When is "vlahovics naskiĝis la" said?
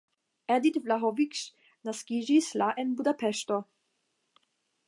0.85-2.73